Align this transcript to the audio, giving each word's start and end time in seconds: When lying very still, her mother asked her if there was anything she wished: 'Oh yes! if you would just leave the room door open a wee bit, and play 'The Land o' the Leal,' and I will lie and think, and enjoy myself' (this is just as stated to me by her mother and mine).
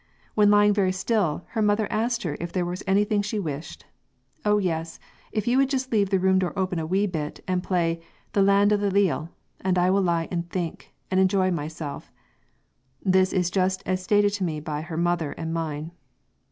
When 0.33 0.49
lying 0.49 0.73
very 0.73 0.91
still, 0.93 1.45
her 1.49 1.61
mother 1.61 1.85
asked 1.91 2.23
her 2.23 2.35
if 2.39 2.51
there 2.51 2.65
was 2.65 2.81
anything 2.87 3.21
she 3.21 3.37
wished: 3.37 3.85
'Oh 4.43 4.57
yes! 4.57 4.97
if 5.31 5.47
you 5.47 5.59
would 5.59 5.69
just 5.69 5.91
leave 5.91 6.09
the 6.09 6.17
room 6.19 6.39
door 6.39 6.57
open 6.57 6.79
a 6.79 6.87
wee 6.87 7.05
bit, 7.05 7.43
and 7.47 7.61
play 7.61 8.01
'The 8.33 8.41
Land 8.41 8.73
o' 8.73 8.77
the 8.77 8.89
Leal,' 8.89 9.29
and 9.59 9.77
I 9.77 9.91
will 9.91 10.01
lie 10.01 10.27
and 10.31 10.49
think, 10.49 10.91
and 11.11 11.19
enjoy 11.19 11.51
myself' 11.51 12.11
(this 13.05 13.31
is 13.31 13.51
just 13.51 13.83
as 13.85 14.01
stated 14.01 14.31
to 14.33 14.43
me 14.43 14.59
by 14.59 14.81
her 14.81 14.97
mother 14.97 15.33
and 15.33 15.53
mine). 15.53 15.91